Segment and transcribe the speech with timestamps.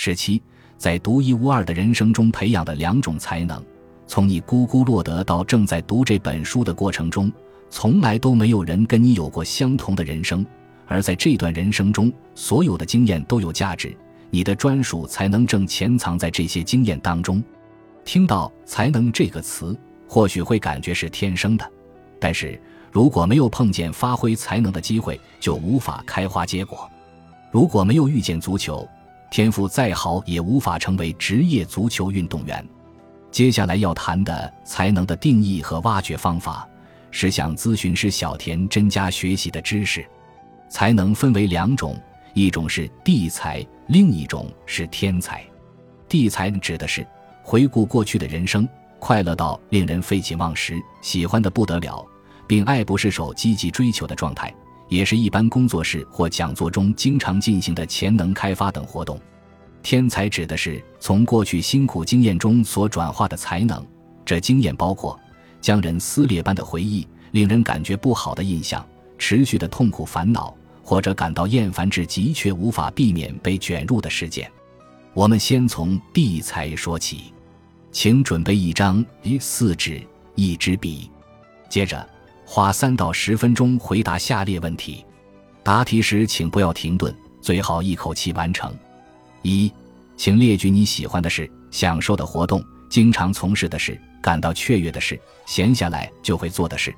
[0.00, 0.40] 十七，
[0.76, 3.60] 在独一无二的人生中培养的两种才能，
[4.06, 7.32] 从你咕咕落得到正在读这本书的过程中，
[7.68, 10.46] 从来都没有人跟你有过相同的人生，
[10.86, 13.92] 而在这段人生中，所有的经验都有价值，
[14.30, 17.42] 你的专属才能正潜藏在这些经验当中。
[18.04, 19.76] 听到“才能”这个词，
[20.06, 21.68] 或许会感觉是天生的，
[22.20, 22.56] 但是
[22.92, 26.88] 如果没有碰见发挥才能的机会，就无法开花结果。
[27.50, 28.88] 如果没有遇见足球，
[29.30, 32.66] 天赋再好也无法成为职业足球运动员。
[33.30, 36.66] 接下来要谈的才能的定义和挖掘方法，
[37.10, 40.04] 是向咨询师小田真家学习的知识。
[40.70, 41.98] 才能分为两种，
[42.34, 45.42] 一种是地才，另一种是天才。
[46.08, 47.06] 地才指的是
[47.42, 48.68] 回顾过去的人生，
[48.98, 52.04] 快乐到令人废寝忘食，喜欢的不得了，
[52.46, 54.54] 并爱不释手、积极追求的状态。
[54.88, 59.20] 也是一般工作室或讲座中经常进行的潜能开发等活动。
[59.82, 63.86] 天才指的是从过去辛苦经验中所转化的才能，
[64.24, 65.18] 这经验包括
[65.60, 68.84] 将人撕裂般的回忆、令人感觉不好的印象、
[69.18, 74.50] 持续的痛苦烦恼，或者感到厌烦至极却无法避免被卷入的事件。
[75.14, 77.32] 我们先从地才说起，
[77.92, 80.02] 请准备一张一四纸、
[80.34, 81.10] 一支笔，
[81.68, 82.06] 接着。
[82.50, 85.04] 花三到十分钟回答下列问题，
[85.62, 88.74] 答题时请不要停顿，最好一口气完成。
[89.42, 89.70] 一，
[90.16, 96.92] 请列举你喜欢的事、享受的活动、经常从事的事、感到雀跃的事、闲下来就会做的事，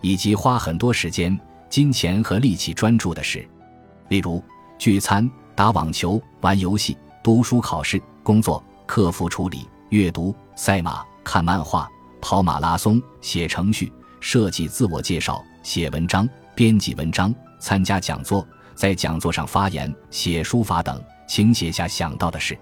[0.00, 3.46] 以及花很多时间、金钱和力气专注的事，
[4.08, 4.42] 例如
[4.78, 11.86] 聚餐、打网球、玩游戏、读书、考试、工作、客服处理、阅读、赛马、看漫画、
[12.22, 13.92] 跑马拉松、写程序。
[14.20, 22.58] 设计自我介绍、写文章、编辑文章、参加讲座、在讲座上发言、写书法等，请写下想到的事，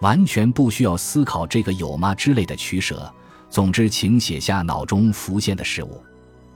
[0.00, 3.12] 完全不需要思考这个有吗之类的取舍。
[3.50, 6.02] 总之，请写下脑中浮现的事物。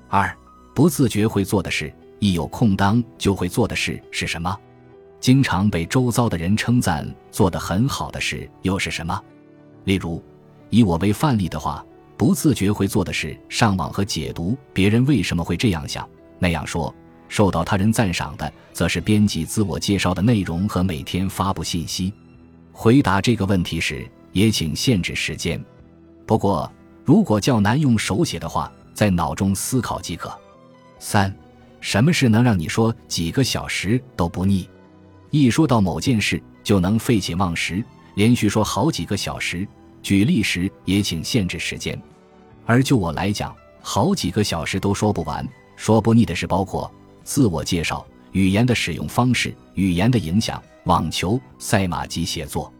[0.09, 0.37] 二、
[0.75, 4.55] 不自觉会做的事，一有空当就会做的事是什么？
[5.19, 9.19] 经常被周遭的人称赞做得很好的事又是什么？
[9.85, 10.23] 例如，
[10.69, 11.85] 以我为范例的话。
[12.23, 16.95] 不自觉会做的是上网和解读别人为什么会这样想那样说，
[17.29, 22.15] 受到他人赞赏的，则是编辑自我介绍的内容和每天发布信息。
[22.71, 25.61] 回答这个问题时，也请限制时间。
[26.25, 26.73] 不过，
[27.05, 30.33] 如果较难用手写的话，在脑中思考即可。
[31.01, 31.37] 三，
[31.81, 34.71] 什么事能让你说几个小时都不腻？
[35.33, 37.85] 一说到某件事，就能废寝忘食，
[38.15, 39.67] 连续说好几个小时。
[40.05, 42.01] 举例时也请限制时间。
[42.73, 45.47] 而就我来讲，好几个小时都说不完、
[45.77, 46.91] 说不腻的是包括
[47.23, 52.73] 自我介绍、语言的使用方式、语言的影响、网球、赛马及写作。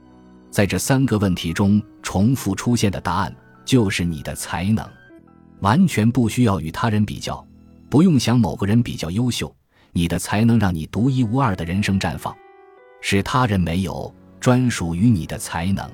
[0.51, 3.37] 在这三个问题中重复出现的答案
[3.67, 4.83] 就是你的才能，
[5.61, 7.47] 完全不需要与他人比较，
[7.91, 9.55] 不用想某个人比较优秀，
[9.93, 12.35] 你的才能让你独一无二的人生绽放，
[13.03, 14.11] 是他人没有、
[14.41, 15.87] 专属于你的才能。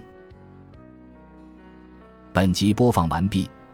[2.32, 3.50] 本集播放完毕。